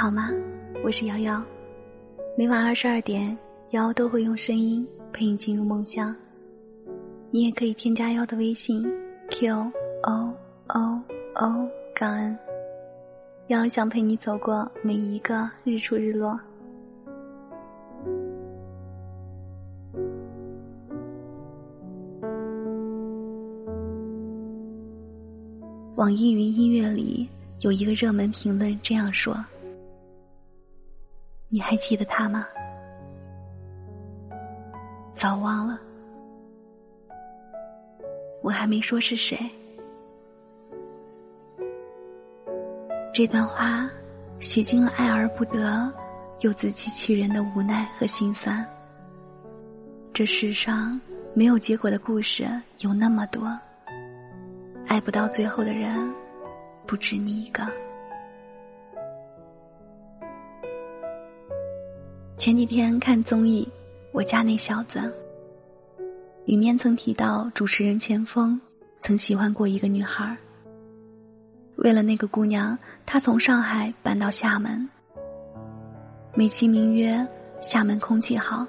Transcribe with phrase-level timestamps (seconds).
[0.00, 0.30] 好吗？
[0.82, 1.44] 我是瑶瑶，
[2.34, 3.36] 每晚二十二点，
[3.72, 6.16] 瑶都会用声音陪你进入梦乡。
[7.30, 8.82] 你也可以添加瑶的微信
[9.28, 9.70] q o
[10.68, 11.02] o
[11.34, 12.38] o 感恩，
[13.48, 16.40] 瑶想陪你走过每一个日出日落。
[25.96, 27.28] 网易云音乐里
[27.60, 29.36] 有一个热门评论这样说
[31.52, 32.46] ：“你还记得他吗？
[35.12, 35.78] 早忘了。
[38.40, 39.36] 我还没说是谁。”
[43.12, 43.90] 这段话
[44.38, 45.92] 写尽了爱而不得
[46.40, 48.64] 又自欺欺人的无奈和心酸。
[50.12, 50.98] 这世上
[51.34, 52.46] 没有结果的故事
[52.78, 53.58] 有那么多。
[54.86, 56.14] 爱不到最后的人，
[56.86, 57.66] 不止你一个。
[62.40, 63.68] 前几天看综艺
[64.12, 64.98] 《我家那小子》，
[66.46, 68.58] 里面曾提到主持人钱枫
[68.98, 70.34] 曾喜欢过一个女孩。
[71.76, 74.88] 为了那个姑娘，他从上海搬到厦门，
[76.34, 77.28] 美其名曰
[77.60, 78.66] 厦门空气好，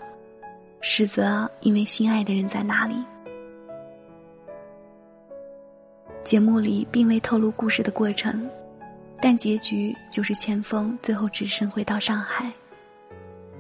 [0.81, 2.95] 实则因为心爱的人在那里。
[6.25, 8.50] 节目里并未透露故事的过程，
[9.22, 12.52] 但结局就是钱枫最后只身回到上海，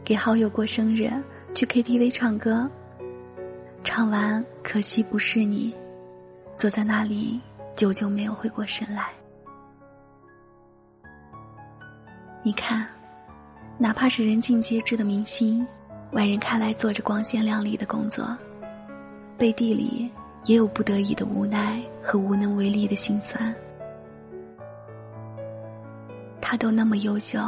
[0.03, 1.11] 给好友过生日，
[1.53, 2.69] 去 KTV 唱歌，
[3.83, 5.73] 唱完可惜不是你，
[6.55, 7.39] 坐在那里
[7.75, 9.09] 久久没有回过神来。
[12.43, 12.87] 你看，
[13.77, 15.65] 哪怕是人尽皆知的明星，
[16.11, 18.25] 外人看来做着光鲜亮丽的工作，
[19.37, 20.09] 背地里。
[20.45, 23.53] 也有不得已的无奈和无能为力的心酸。
[26.41, 27.39] 他都那么优秀，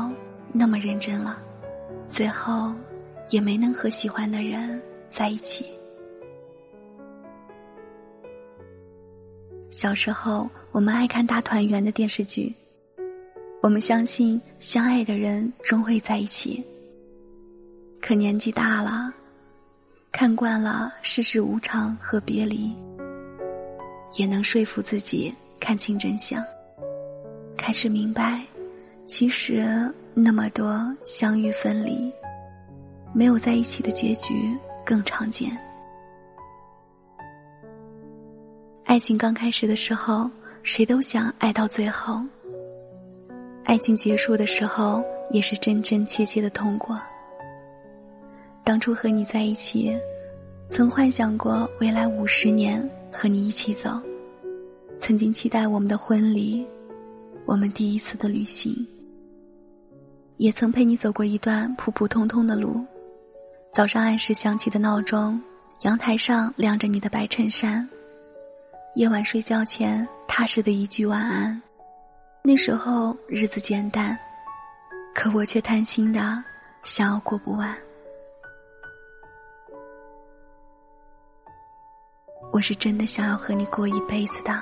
[0.51, 1.41] 那么认真了，
[2.13, 2.71] 最后
[3.31, 4.79] 也没能和喜欢的人
[5.09, 5.65] 在一起。
[9.71, 12.53] 小时候，我们爱看大团圆的电视剧，
[13.63, 16.63] 我们相信相爱的人终会在一起。
[17.99, 19.11] 可年纪大了。
[20.11, 22.71] 看惯了世事无常和别离，
[24.19, 26.45] 也能说服自己看清真相，
[27.57, 28.45] 开始明白，
[29.07, 32.11] 其实那么多相遇分离，
[33.13, 35.57] 没有在一起的结局更常见。
[38.85, 40.29] 爱情刚开始的时候，
[40.61, 42.21] 谁都想爱到最后；
[43.63, 46.99] 爱情结束的时候，也是真真切切的痛过。
[48.63, 49.97] 当初和你在一起，
[50.69, 53.99] 曾幻想过未来五十年和你一起走，
[54.99, 56.63] 曾经期待我们的婚礼，
[57.45, 58.85] 我们第一次的旅行，
[60.43, 62.85] 也曾陪你走过一段普普通通的路。
[63.71, 65.41] 早上按时响起的闹钟，
[65.83, 67.87] 阳台上晾着你的白衬衫，
[68.95, 71.61] 夜晚睡觉前踏实的一句晚安。
[72.43, 74.19] 那时候日子简单，
[75.15, 76.43] 可我却贪心的
[76.83, 77.73] 想要过不完。
[82.51, 84.61] 我是真的想要和你过一辈子的，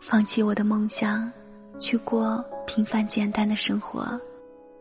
[0.00, 1.30] 放弃我的梦想，
[1.80, 4.18] 去过平凡简单的生活，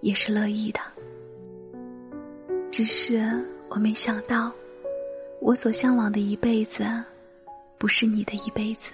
[0.01, 0.79] 也是乐意的。
[2.71, 3.21] 只是
[3.69, 4.51] 我没想到，
[5.41, 6.85] 我所向往的一辈子，
[7.77, 8.91] 不是你的一辈子。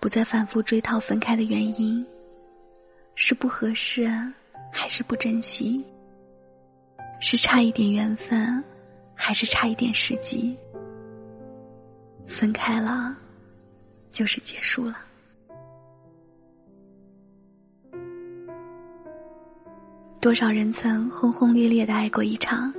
[0.00, 2.04] 不再反复追讨分开的原因，
[3.14, 4.06] 是不合适，
[4.70, 5.82] 还是不珍惜？
[7.20, 8.62] 是差一点缘分，
[9.14, 10.54] 还是差一点时机？
[12.26, 13.16] 分开了，
[14.14, 14.96] 就是结束了。
[20.20, 22.72] 多少人曾轰轰烈烈的爱过一场，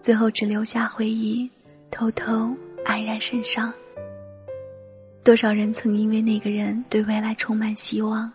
[0.00, 1.50] 最后只留下回忆，
[1.90, 3.72] 偷偷黯然神伤。
[5.24, 8.30] 多少人曾因为那个人对未来充满希望，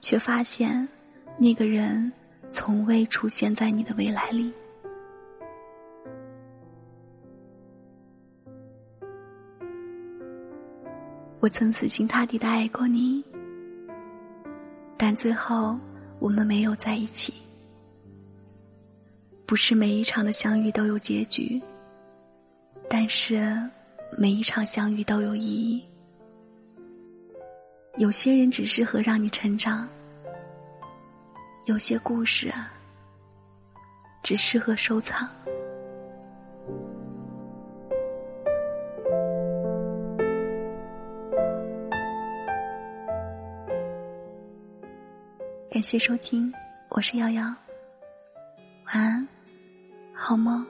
[0.00, 0.86] 却发现
[1.38, 2.12] 那个人。
[2.48, 4.52] 从未出现在你的未来里。
[11.40, 13.22] 我曾死心塌地的爱过你，
[14.96, 15.78] 但最后
[16.18, 17.32] 我们没有在一起。
[19.46, 21.60] 不是每一场的相遇都有结局，
[22.88, 23.56] 但是
[24.18, 25.84] 每一场相遇都有意义。
[27.96, 29.88] 有些人只适合让你成长。
[31.66, 32.72] 有些故事啊，
[34.22, 35.28] 只适合收藏。
[45.76, 46.50] 感谢收听，
[46.88, 47.54] 我是瑶瑶。
[48.86, 49.28] 晚安，
[50.14, 50.66] 好梦。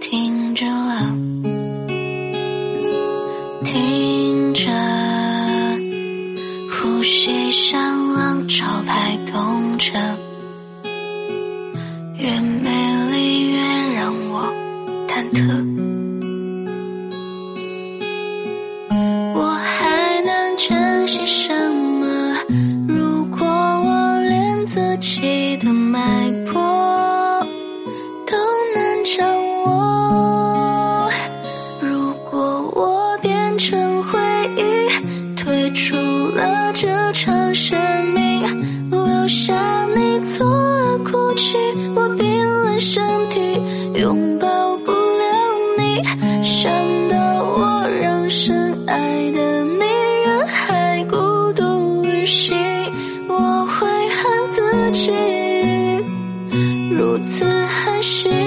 [0.00, 1.57] 停止了。
[37.60, 37.76] 生
[38.14, 38.40] 命，
[38.88, 39.52] 留下
[39.86, 41.58] 你错愕哭泣，
[41.96, 43.40] 我冰冷身体
[44.00, 44.96] 拥抱不了
[45.76, 46.00] 你，
[46.44, 46.70] 想
[47.10, 48.96] 到我让深爱
[49.32, 49.80] 的你
[50.24, 51.16] 人海孤
[51.56, 52.54] 独旅行，
[53.28, 55.10] 我会恨自己
[56.94, 58.37] 如此狠心。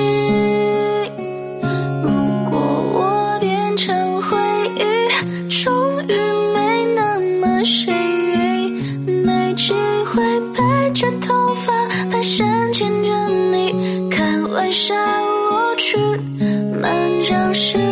[17.61, 17.90] 长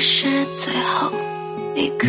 [0.00, 1.10] 是最后
[1.74, 2.06] 一刻，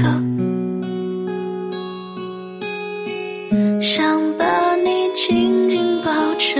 [3.81, 6.55] 想把你紧紧抱着，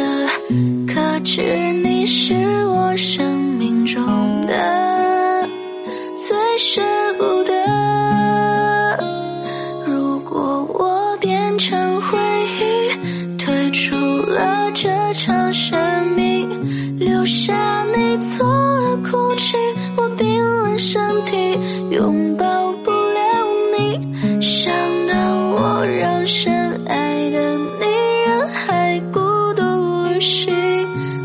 [0.88, 1.42] 可知
[1.84, 2.34] 你是
[2.66, 4.04] 我生命中
[4.48, 5.48] 的
[6.28, 6.82] 最舍
[7.18, 7.54] 不得。
[9.86, 12.18] 如果我变成回
[12.60, 13.96] 忆，退出
[14.26, 15.80] 了这场生
[30.20, 30.52] 独旅行，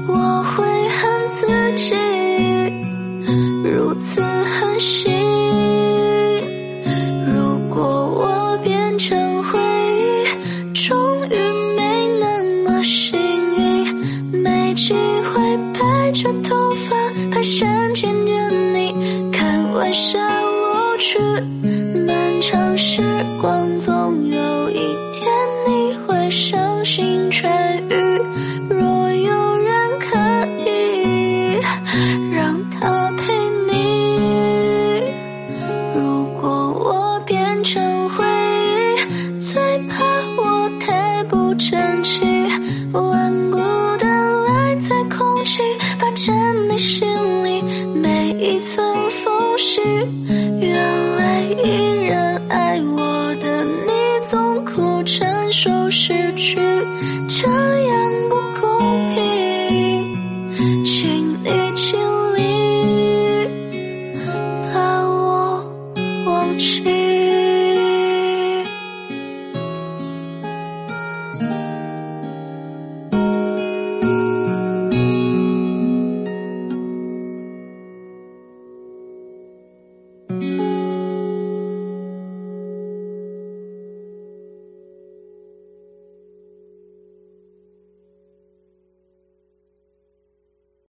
[0.07, 0.15] 我
[0.45, 1.97] 会恨自己
[3.69, 5.13] 如此狠心。
[7.27, 9.59] 如果我变成回
[9.99, 10.97] 忆，终
[11.29, 11.35] 于
[11.77, 13.19] 没那么幸
[13.57, 16.95] 运，没机会白着头发
[17.33, 18.95] 蹒跚牵着你
[19.33, 21.19] 看晚霞落去。
[22.07, 23.03] 漫长时
[23.41, 23.77] 光，
[55.65, 56.59] 就失去